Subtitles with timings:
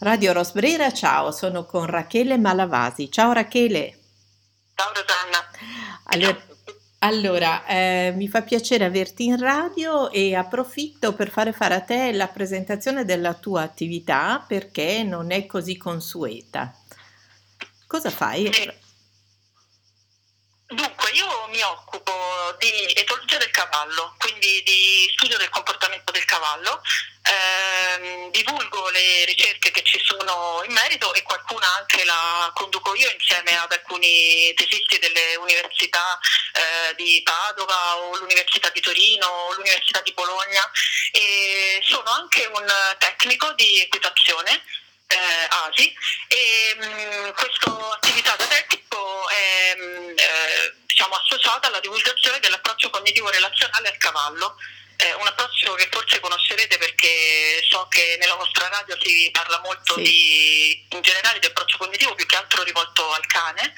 [0.00, 3.10] Radio Rosbrera, ciao, sono con Rachele Malavasi.
[3.10, 3.98] Ciao Rachele.
[4.74, 5.46] Ciao Rosanna.
[6.04, 6.40] Allora,
[7.00, 12.12] allora eh, mi fa piacere averti in radio e approfitto per fare fare a te
[12.12, 16.74] la presentazione della tua attività perché non è così consueta.
[17.86, 18.50] Cosa fai?
[20.72, 26.80] Dunque, io mi occupo di etologia del cavallo, quindi di studio del comportamento del cavallo,
[27.24, 33.10] ehm, divulgo le ricerche che ci sono in merito e qualcuna anche la conduco io
[33.10, 36.20] insieme ad alcuni tesisti delle università
[36.52, 40.62] eh, di Padova o l'Università di Torino o l'Università di Bologna.
[41.10, 44.62] E sono anche un tecnico di equitazione
[45.10, 45.92] eh, ASI
[46.28, 52.38] e mh, mm, questa attività da tecnico è mh, mm, eh, diciamo, associata alla divulgazione
[52.40, 54.56] dell'approccio cognitivo relazionale al cavallo.
[54.96, 59.94] Eh, un approccio che forse conoscerete perché so che nella vostra radio si parla molto
[59.94, 60.02] sì.
[60.02, 63.72] di, in generale di approccio cognitivo più che altro rivolto al cane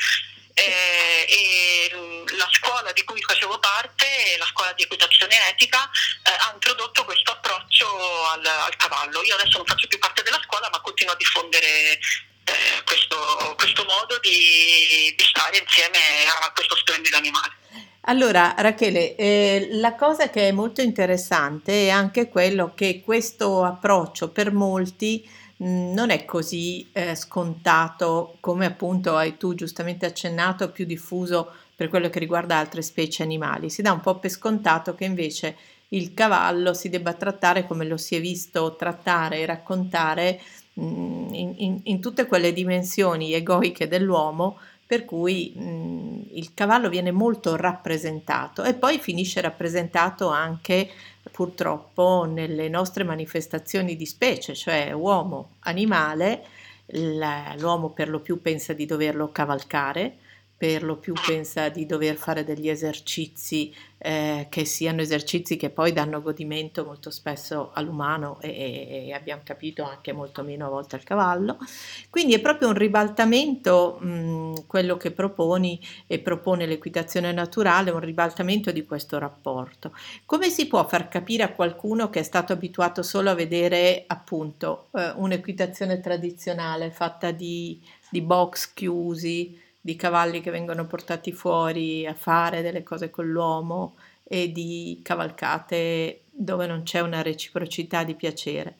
[0.55, 1.91] eh, e
[2.37, 5.89] la scuola di cui facevo parte, la scuola di equitazione etica,
[6.25, 7.42] eh, ha introdotto questo approccio
[7.87, 9.23] al, al, cavallo.
[9.23, 11.99] Io adesso non faccio più parte della scuola ma continuo a diffondere
[12.45, 15.99] eh, questo, questo, modo di, di stare insieme
[16.43, 17.61] a questo splendido animale.
[18.07, 24.31] Allora, Rachele, eh, la cosa che è molto interessante è anche quello che questo approccio
[24.31, 30.73] per molti mh, mm, non è così eh, scontato come appunto hai tu giustamente accennato,
[30.73, 33.71] più diffuso per quello che riguarda altre specie animali.
[33.71, 35.57] Si dà un po' per scontato che invece
[35.93, 40.41] il cavallo si debba trattare come lo si è visto trattare e raccontare
[40.75, 47.57] in, in, in tutte quelle dimensioni egoiche dell'uomo per cui mh, il cavallo viene molto
[47.57, 50.91] rappresentato e poi finisce rappresentato anche
[51.31, 56.45] purtroppo nelle nostre manifestazioni di specie, cioè uomo, animale,
[57.57, 60.17] l'uomo per lo più pensa di doverlo cavalcare,
[60.63, 65.93] per lo più pensa di dover fare degli esercizi eh, che siano esercizi che poi
[65.93, 71.03] danno godimento molto spesso all'umano e, e, abbiamo capito anche molto meno a volte al
[71.03, 71.59] cavallo.
[72.11, 78.71] Quindi è proprio un ribaltamento mh, quello che proponi e propone l'equitazione naturale, un ribaltamento
[78.71, 79.91] di questo rapporto.
[80.25, 84.91] Come si può far capire a qualcuno che è stato abituato solo a vedere appunto
[84.93, 89.62] eh, un'equitazione tradizionale fatta di, di box chiusi?
[89.85, 96.27] Di cavalli che vengono portati fuori a fare delle cose con l'uomo e di cavalcate
[96.31, 98.77] dove non c'è una reciprocità di piacere?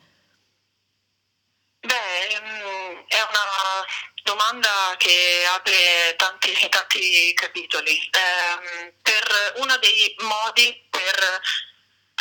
[1.81, 3.83] Beh, mm, è una
[4.23, 7.91] domanda che apre tanti, tanti capitoli.
[7.91, 11.41] Eh, per uno dei modi per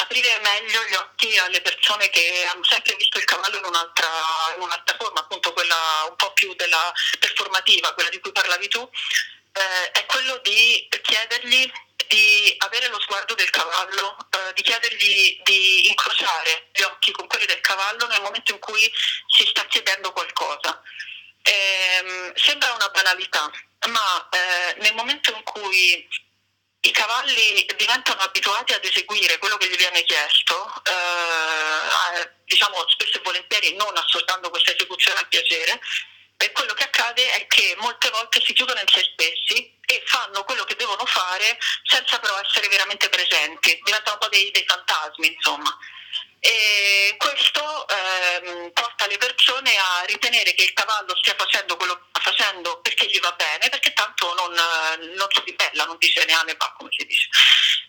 [0.02, 4.08] aprire meglio gli occhi alle persone che hanno sempre visto il cavallo in un'altra,
[4.56, 8.88] in un'altra forma, appunto quella un po' più della performativa, quella di cui parlavi tu,
[9.52, 11.70] eh, è quello di chiedergli
[12.08, 17.46] di avere lo sguardo del cavallo, eh, di chiedergli di incrociare gli occhi con quelli
[17.46, 18.90] del cavallo nel momento in cui
[19.28, 20.82] si sta chiedendo qualcosa.
[21.42, 23.50] Eh, sembra una banalità,
[23.88, 26.06] ma eh, nel momento in cui
[26.84, 33.22] i cavalli diventano abituati ad eseguire quello che gli viene chiesto, eh, diciamo spesso e
[33.22, 35.80] volentieri non assortando questa esecuzione a piacere,
[36.36, 40.42] e quello che accade è che molte volte si chiudono in se stessi e fanno
[40.42, 45.26] quello che devono fare senza però essere veramente presenti, diventano un po' dei, dei fantasmi
[45.28, 45.76] insomma.
[46.40, 52.11] E questo ehm, porta le persone a ritenere che il cavallo stia facendo quello che
[52.22, 56.42] facendo perché gli va bene, perché tanto non, non si ribella, non dice ne ha
[56.42, 57.28] ne va, come si dice.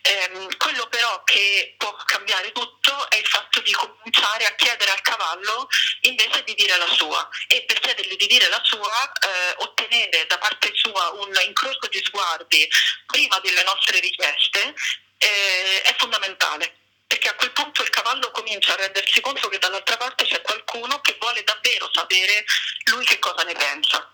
[0.02, 5.02] Ehm, quello però che può cambiare tutto è il fatto di cominciare a chiedere al
[5.02, 5.68] cavallo
[6.02, 10.38] invece di dire la sua e per chiedergli di dire la sua eh, ottenere da
[10.38, 12.68] parte sua un incrocio di sguardi
[13.06, 14.74] prima delle nostre richieste
[15.18, 16.76] eh, è fondamentale
[17.14, 21.00] perché a quel punto il cavallo comincia a rendersi conto che dall'altra parte c'è qualcuno
[21.02, 22.44] che vuole davvero sapere
[22.86, 24.12] lui che cosa ne pensa.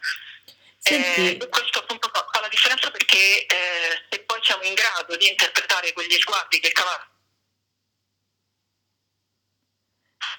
[0.82, 5.94] Eh, questo appunto fa la differenza perché eh, se poi siamo in grado di interpretare
[5.94, 7.10] quegli sguardi il cavallo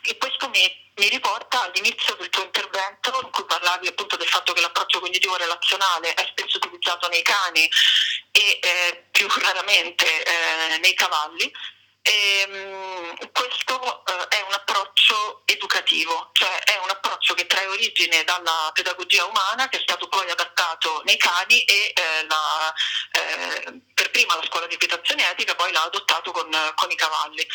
[0.03, 4.53] e questo mi, mi, riporta all'inizio del tuo intervento in cui parlavi appunto del fatto
[4.53, 7.69] che l'approccio cognitivo relazionale è spesso utilizzato nei cani
[8.33, 11.53] e eh, più raramente eh, nei cavalli.
[12.03, 15.00] E, um, questo uh, è un approccio
[15.45, 20.29] educativo, cioè è un approccio che trae origine dalla pedagogia umana che è stato poi
[20.31, 22.75] adattato nei cani e eh, la,
[23.13, 27.47] eh, per prima la scuola di equitazione etica poi l'ha adottato con, con i cavalli.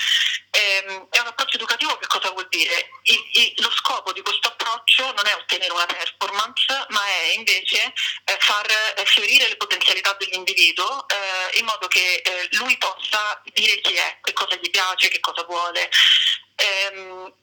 [0.52, 2.90] E, um, è un approccio educativo che cosa vuol dire?
[3.04, 7.94] Il, il, lo scopo di questo approccio non è ottenere una performance, ma è invece
[8.26, 8.66] eh, far
[8.96, 14.20] eh, fiorire le potenzialità dell'individuo eh, in modo che eh, lui possa dire chi è,
[14.22, 15.90] che cosa gli piace, che cosa vuole.
[16.56, 17.34] Ehm,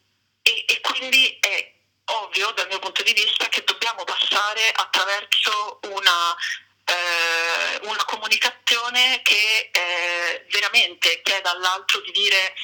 [0.43, 1.73] e, e quindi è
[2.05, 6.37] ovvio dal mio punto di vista che dobbiamo passare attraverso una
[6.85, 12.55] eh, una comunicazione che eh, veramente chieda all'altro di dire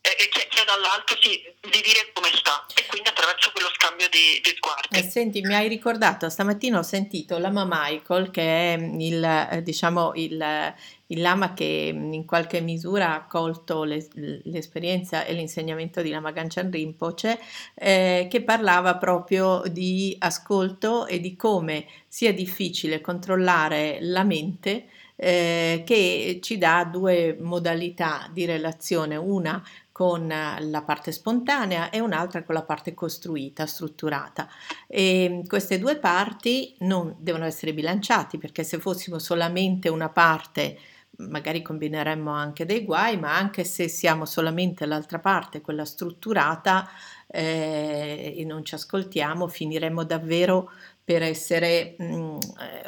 [0.00, 4.54] eh, chiede all'altro sì, di dire come sta e quindi attraverso quello scambio di, di
[4.56, 4.98] sguardi.
[4.98, 10.12] Eh, senti, mi hai ricordato, stamattina ho sentito Lama Michael che è il, eh, diciamo,
[10.14, 10.74] il,
[11.08, 14.08] il lama che in qualche misura ha accolto le,
[14.44, 17.38] l'esperienza e l'insegnamento di Lama Ganchan Rinpoche,
[17.74, 24.86] eh, che parlava proprio di ascolto e di come sia difficile controllare la mente
[25.16, 32.42] eh, che ci dà due modalità di relazione, una con la parte spontanea e un'altra
[32.42, 34.46] con la parte costruita, strutturata.
[34.86, 40.76] E queste due parti non devono essere bilanciati perché se fossimo solamente una parte
[41.18, 46.88] magari combineremmo anche dei guai, ma anche se siamo solamente l'altra parte, quella strutturata,
[47.26, 50.70] eh, e non ci ascoltiamo, finiremmo davvero
[51.04, 52.38] per essere mh, mm,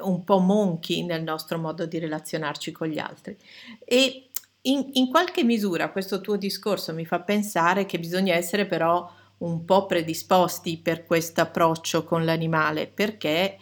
[0.03, 3.37] un po' monchi nel nostro modo di relazionarci con gli altri.
[3.85, 4.29] E
[4.63, 9.09] in, in qualche misura questo tuo discorso mi fa pensare che bisogna essere però
[9.39, 13.59] un po' predisposti per questo approccio con l'animale, perché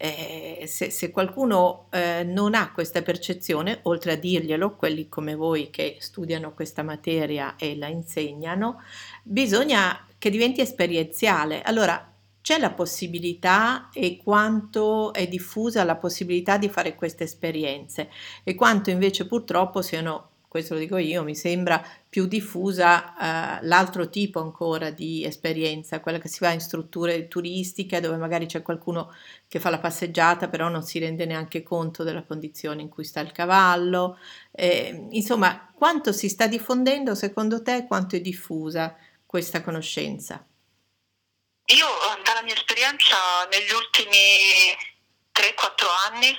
[0.00, 5.70] eh, se, se, qualcuno eh, non ha questa percezione, oltre a dirglielo, quelli come voi
[5.70, 8.80] che studiano questa materia e la insegnano,
[9.24, 11.62] bisogna che diventi esperienziale.
[11.62, 18.08] Allora, c'è la possibilità e quanto è diffusa la possibilità di fare queste esperienze
[18.44, 24.08] e quanto invece purtroppo siano questo lo dico io, mi sembra più diffusa eh, l'altro
[24.08, 29.14] tipo ancora di esperienza, quella che si va in strutture turistiche dove magari c'è qualcuno
[29.46, 33.20] che fa la passeggiata però non si rende neanche conto della condizione in cui sta
[33.20, 34.18] il cavallo.
[34.50, 38.96] Eh, insomma, quanto si sta diffondendo secondo te, quanto è diffusa
[39.26, 40.42] questa conoscenza?
[41.66, 41.86] Io
[42.24, 43.14] dalla mia esperienza
[43.50, 44.16] negli ultimi
[45.34, 46.34] 3-4 anni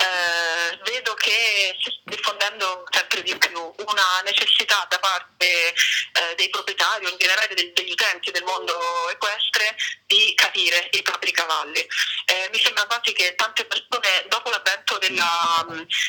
[0.00, 6.48] eh, vedo che si sta diffondendo sempre di più una necessità da parte eh, dei
[6.48, 8.74] proprietari o in generale del, degli utenti del mondo
[9.10, 9.76] equestre
[10.06, 11.80] di capire i propri cavalli.
[12.26, 15.66] Eh, mi sembra quasi che tante persone, dopo l'avvento della,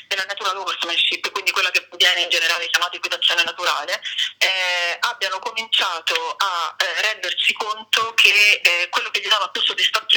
[0.07, 4.01] della natural horsemanship, quindi quella che viene in generale chiamata equitazione naturale,
[4.37, 10.10] eh, abbiano cominciato a eh, rendersi conto che eh, quello che gli dava più soddisfazione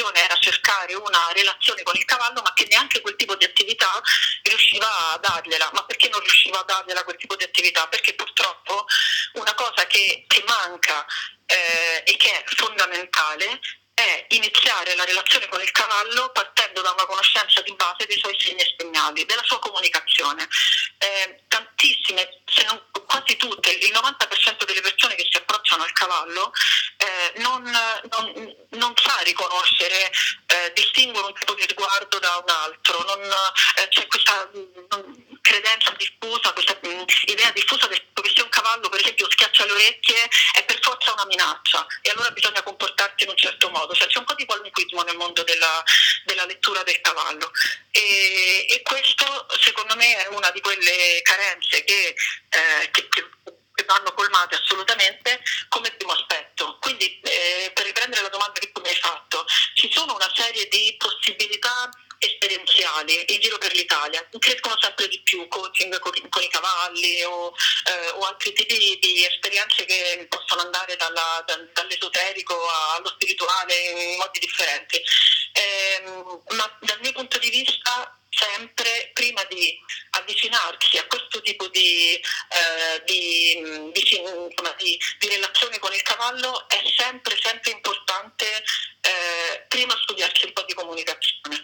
[0.45, 4.01] cercare una relazione con il cavallo, ma che neanche quel tipo di attività
[4.43, 5.71] riusciva a dargliela.
[5.73, 7.87] Ma perché non riusciva a dargliela quel tipo di attività?
[7.87, 8.85] Perché purtroppo
[9.33, 11.03] una cosa che, che manca
[11.47, 13.59] eh, e che è fondamentale
[13.95, 18.35] è iniziare la relazione con il cavallo partendo da una conoscenza di base dei suoi
[18.37, 20.47] segni segnali, della sua comunicazione.
[20.97, 26.51] Eh, tantissime, se non quasi tutte, il 90% delle persone che si approcciano al cavallo
[26.97, 28.55] eh, non, non,
[29.25, 30.11] riconoscere,
[30.45, 34.49] eh, distinguere un tipo di sguardo da un altro, non, eh, c'è questa
[35.41, 36.77] credenza diffusa, questa
[37.25, 38.01] idea diffusa che
[38.33, 41.85] se un cavallo per esempio schiaccia le orecchie è per forza una minaccia.
[42.01, 45.15] E allora bisogna comportarsi in un certo modo, cioè, c'è un po' di qualunquismo nel
[45.15, 45.83] mondo della,
[46.25, 47.51] della lettura del cavallo.
[47.91, 52.15] E, e, questo secondo me è una di quelle carenze che,
[52.49, 56.77] eh, che, che vanno colmate assolutamente come primo aspetto.
[56.79, 59.34] Quindi eh, per riprendere la domanda che tu mi hai fatto,
[59.73, 64.25] ci sono una serie di possibilità esperienziali in giro per l'Italia.
[64.39, 67.53] Crescono sempre di più coaching con, con i cavalli o,
[67.85, 72.55] eh, o, altri tipi di esperienze che possono andare dalla, da, dall'esoterico
[72.95, 75.01] allo spirituale in modi differenti.
[75.53, 76.01] Eh,
[76.55, 79.77] ma dal mio punto di vista sempre prima di
[80.11, 86.81] avvicinarsi a questo tipo di, eh, di, di, insomma, di, relazione con il cavallo è
[86.97, 88.45] sempre, sempre importante
[89.01, 91.63] eh, prima studiarsi un po' di comunicazione.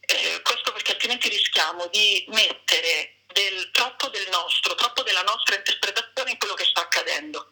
[0.00, 6.32] Eh, questo perché altrimenti rischiamo di mettere del, troppo del nostro, troppo della nostra interpretazione
[6.32, 7.51] in quello che sta accadendo.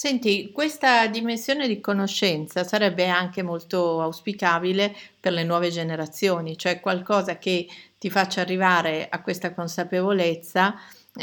[0.00, 7.36] Senti, questa dimensione di conoscenza sarebbe anche molto auspicabile per le nuove generazioni, cioè qualcosa
[7.36, 7.66] che
[7.98, 10.76] ti faccia arrivare a questa consapevolezza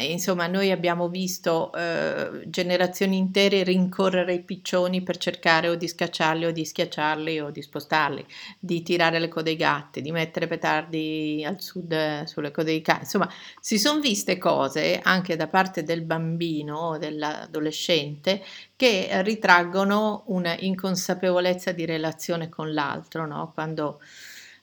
[0.04, 6.46] insomma, noi abbiamo visto eh, generazioni intere rincorrere i piccioni per cercare o di scacciarli
[6.46, 8.26] o di schiacciarli o di spostarli,
[8.60, 12.82] di tirare le code ai gatti, di mettere petardi al sud eh, sulle code dei
[12.82, 13.02] cani.
[13.02, 18.44] Insomma, si sono viste cose anche da parte del bambino o dell'adolescente
[18.76, 23.52] che ritraggono una inconsapevolezza di relazione con l'altro, no?
[23.54, 24.00] Quando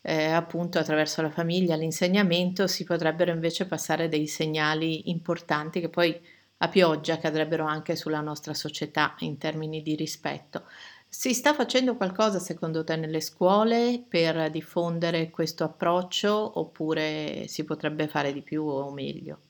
[0.02, 6.20] eh, appunto attraverso la famiglia, l'insegnamento, si potrebbero invece passare dei segnali importanti che poi
[6.58, 10.64] a pioggia cadrebbero anche sulla nostra società in termini di rispetto.
[11.08, 18.08] Si sta facendo qualcosa secondo te nelle scuole per diffondere questo approccio oppure si potrebbe
[18.08, 19.40] fare di più o meglio?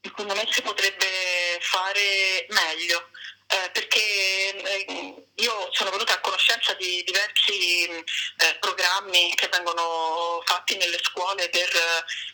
[0.00, 1.04] Secondo me si potrebbe
[1.60, 3.10] fare meglio
[3.52, 10.76] eh, perché eh, io sono venuta a conoscenza di diversi eh, programmi che vengono fatti
[10.76, 11.68] nelle scuole per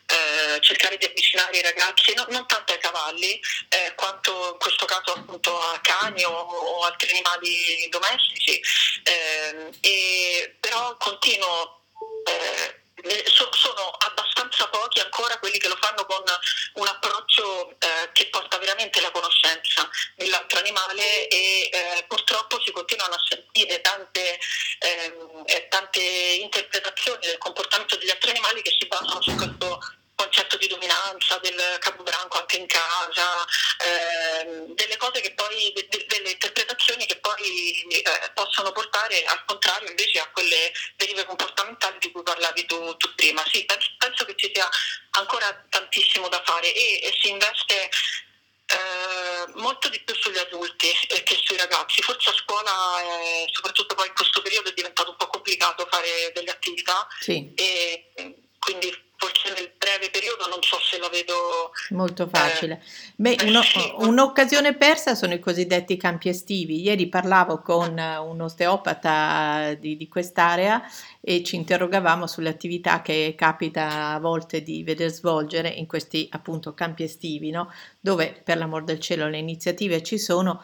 [0.06, 4.84] eh, cercare di avvicinare i ragazzi no, non tanto ai cavalli eh, quanto in questo
[4.84, 8.60] caso appunto a cani o, o altri animali domestici.
[9.02, 11.80] Ehm, e, però continuo
[12.24, 12.78] eh,
[13.26, 13.96] sono
[14.78, 16.22] pochi ancora quelli che lo fanno con
[16.74, 23.14] un approccio eh, che porta veramente la conoscenza dell'altro animale e eh, purtroppo si continuano
[23.14, 24.38] a sentire tante,
[24.78, 29.80] ehm, eh, tante interpretazioni del comportamento degli altri animali che si basano su questo
[30.14, 33.46] concetto di dominanza del capobranco anche in casa,
[33.78, 36.07] ehm, delle cose che poi, de, che
[37.48, 42.96] poi eh, possono portare al contrario invece a quelle derive comportamentali di cui parlavi tu,
[42.96, 43.42] tu prima.
[43.50, 44.68] Sì, penso, penso, che ci sia
[45.12, 47.90] ancora tantissimo da fare e, e si investe
[48.66, 52.02] eh, molto di più sugli adulti eh, che sui ragazzi.
[52.02, 56.30] Forse a scuola, eh, soprattutto poi in questo periodo, è diventato un po' complicato fare
[56.34, 57.52] delle attività sì.
[57.54, 58.12] e
[58.58, 62.74] quindi forse nel breve periodo non so se la vedo molto eh, facile.
[62.74, 63.60] Eh, Beh, uno,
[64.06, 66.80] un'occasione persa sono i cosiddetti campi estivi.
[66.80, 70.80] Ieri parlavo con un osteopata di, di quest'area
[71.20, 76.72] e ci interrogavamo sulle attività che capita a volte di vedere svolgere in questi appunto
[76.72, 77.72] campi estivi, no?
[77.98, 80.62] dove per l'amor del cielo le iniziative ci sono,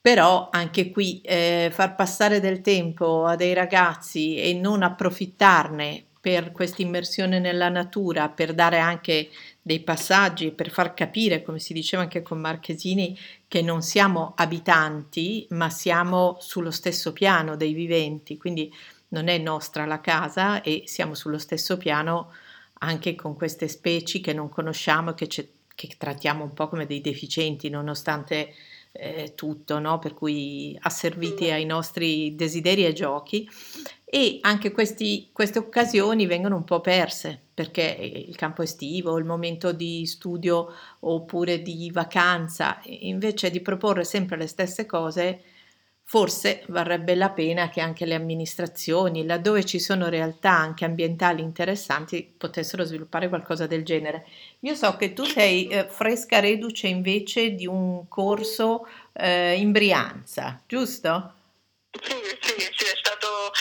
[0.00, 6.52] però anche qui eh, far passare del tempo a dei ragazzi e non approfittarne per
[6.52, 9.28] questa immersione nella natura, per dare anche
[9.60, 13.14] dei passaggi, per far capire, come si diceva anche con Marchesini,
[13.46, 18.72] che non siamo abitanti, ma siamo sullo stesso piano dei viventi, quindi
[19.08, 22.32] non è nostra la casa e siamo sullo stesso piano
[22.78, 25.26] anche con queste specie che non conosciamo e che,
[25.74, 28.54] che trattiamo un po' come dei deficienti, nonostante
[28.96, 29.98] eh, tutto, no?
[29.98, 33.48] per cui asserviti ai nostri desideri e giochi
[34.04, 37.82] e anche questi, queste occasioni vengono un po' perse perché
[38.28, 44.46] il campo estivo, il momento di studio oppure di vacanza, invece di proporre sempre le
[44.46, 45.42] stesse cose,
[46.04, 52.22] forse varrebbe la pena che anche le amministrazioni, laddove ci sono realtà anche ambientali interessanti,
[52.36, 54.26] potessero sviluppare qualcosa del genere.
[54.60, 60.60] Io so che tu sei eh, fresca reduce invece di un corso eh, in Brianza,
[60.66, 61.32] giusto?
[61.90, 63.52] Sì, sì, sì, è stato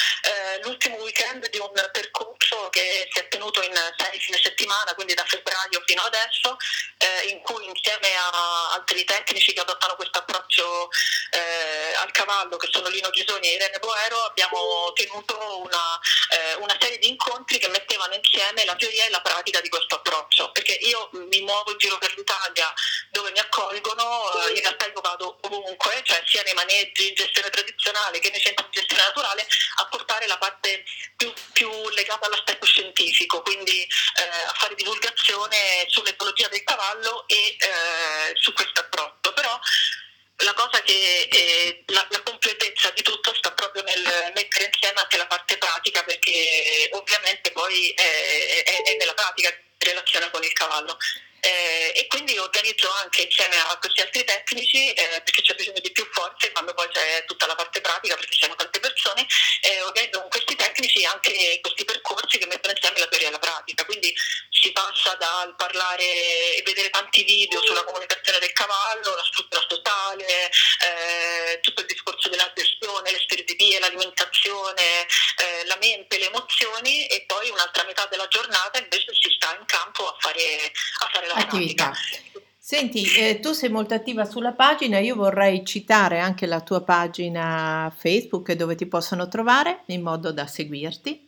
[0.63, 5.24] l'ultimo weekend di un percorso che si è tenuto in sei fine settimana, quindi da
[5.25, 6.58] febbraio fino adesso,
[6.98, 10.89] eh, in cui insieme a altri tecnici che adottano questo approccio
[11.32, 16.75] eh, al cavallo, che sono Lino Gisoni e Irene Boero, abbiamo tenuto una, eh, una,
[16.79, 20.74] serie di incontri che mettevano insieme la teoria e la pratica di questo approccio, perché
[20.74, 22.74] io mi muovo in giro per l'Italia
[23.10, 24.93] dove mi accolgono, eh, in realtà io
[25.44, 29.46] ovunque, cioè sia nei maneggi in gestione tradizionale che nei centri di gestione naturale,
[29.78, 30.84] a portare la parte
[31.16, 38.32] più, più legata all'aspetto scientifico, quindi eh, a fare divulgazione sull'etologia del cavallo e eh,
[38.36, 39.34] su questo approccio.
[39.34, 39.60] Però
[40.38, 45.18] la cosa che eh, la, la, completezza di tutto sta proprio nel mettere insieme anche
[45.18, 50.54] la parte pratica perché ovviamente poi è, è, è nella pratica in relazione con il
[50.54, 50.98] cavallo
[51.44, 55.92] eh, e quindi organizzo anche insieme a questi altri tecnici eh, perché c'è bisogno di
[55.92, 59.28] più forze quando poi c'è tutta la parte pratica perché siamo tante persone
[59.62, 63.40] eh, organizzo con questi tecnici anche questi percorsi che mettono insieme la teoria e la
[63.40, 63.86] pratica.
[63.86, 64.14] Quindi
[64.50, 66.04] si passa dal parlare
[66.56, 72.30] e vedere tanti video sulla comunicazione del cavallo la struttura totale eh, tutto il discorso
[72.30, 75.06] della gestione le stereotipie l'alimentazione
[75.38, 79.66] eh, la mente le emozioni e poi un'altra metà della giornata invece si sta in
[79.66, 81.94] campo a fare, a fare la attività.
[82.58, 87.94] Senti, eh, tu sei molto attiva sulla pagina, io vorrei citare anche la tua pagina
[87.96, 91.28] Facebook dove ti possono trovare in modo da seguirti.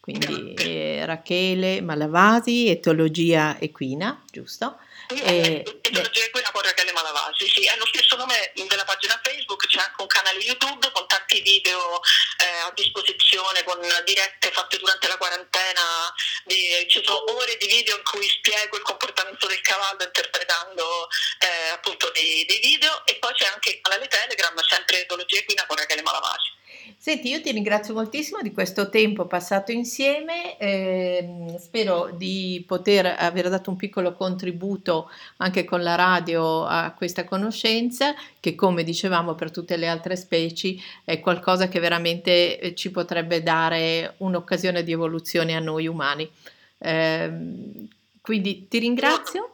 [0.00, 4.78] Quindi eh, Rachele Malavasi, Etologia Equina, giusto?
[5.08, 9.80] E, Etologia equina con Rachele Malavasi, sì, è lo stesso nome della pagina Facebook, c'è
[9.80, 12.00] anche un canale YouTube con tanti video
[12.38, 17.96] eh, a disposizione, con dirette fatte durante la quarantena, di, ci sono ore di video
[17.96, 21.08] in cui spiego il comportamento del cavallo interpretando
[21.40, 25.66] eh, appunto dei, dei, video e poi c'è anche il canale Telegram, sempre Etologia equina
[25.66, 26.50] con Rachele Malavasi.
[27.22, 33.48] Senti, io ti ringrazio moltissimo di questo tempo passato insieme, eh, spero di poter aver
[33.48, 39.52] dato un piccolo contributo anche con la radio a questa conoscenza che come dicevamo per
[39.52, 40.74] tutte le altre specie
[41.04, 46.28] è qualcosa che veramente eh, ci potrebbe dare un'occasione di evoluzione a noi umani.
[46.78, 47.32] Eh,
[48.20, 49.51] quindi ti ringrazio.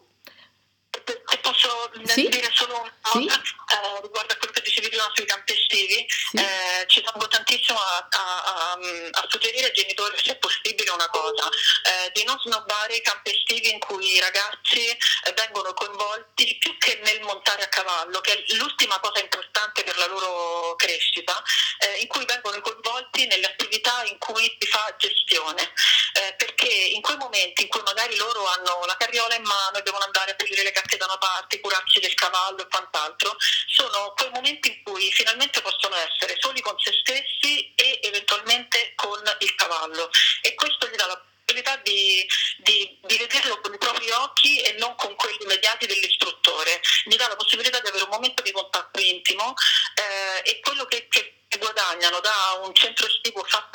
[2.04, 2.28] Sì?
[2.28, 3.26] dire solo una cosa sì?
[3.26, 6.06] eh, riguardo a quello che dicevi prima sui campi estivi?
[6.08, 6.36] Sì.
[6.36, 11.08] Eh, ci tengo tantissimo a, a, a, a, suggerire ai genitori, se è possibile, una
[11.08, 16.56] cosa, eh, di non snobbare i campi estivi in cui i ragazzi eh, vengono coinvolti
[16.58, 21.42] più che nel montare a cavallo, che è l'ultima cosa importante per la loro crescita,
[21.78, 25.72] eh, in cui vengono coinvolti nelle attività in cui si fa gestione.
[26.14, 29.82] Eh, perché in quei momenti in cui magari loro hanno la carriola in mano e
[29.82, 33.36] devono andare a pulire le cacche da una parte, curarsi del cavallo e quant'altro,
[33.68, 39.22] sono quei momenti in cui finalmente possono essere soli con se stessi e eventualmente con
[39.38, 40.10] il cavallo.
[40.42, 42.26] E questo gli dà la possibilità di,
[42.58, 47.28] di, di, vederlo con i propri occhi e non con quelli immediati dell'istruttore, gli dà
[47.28, 49.54] la possibilità di avere un momento di contatto intimo
[49.94, 53.67] eh, e quello che, che guadagnano da un centro estivo fatto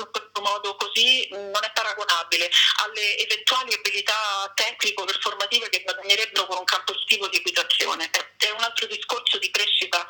[0.93, 2.49] così non è paragonabile
[2.85, 4.13] alle eventuali abilità
[4.53, 8.09] tecnico-performative che guadagnerebbero con un campo estivo di equitazione.
[8.37, 10.05] È un altro discorso di crescita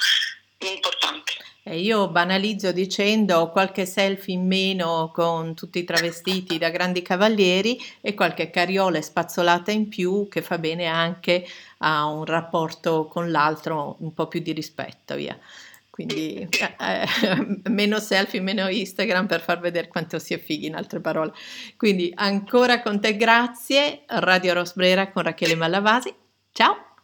[0.59, 1.31] importante.
[1.63, 7.81] Eh, io banalizzo dicendo qualche selfie in meno con tutti i travestiti da grandi cavalieri
[8.01, 11.47] e qualche carriola spazzolata in più che fa bene anche
[11.79, 15.37] a un rapporto con l'altro un po' più di rispetto, via.
[15.93, 16.47] Quindi
[16.79, 17.07] eh,
[17.69, 21.33] meno selfie, meno Instagram per far vedere quanto si è fighi, in altre parole.
[21.77, 26.12] Quindi ancora con te grazie, Radio Rosbrera con Rachele Mallavasi.
[26.51, 26.95] Ciao!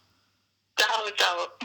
[0.74, 1.59] Ciao, ciao!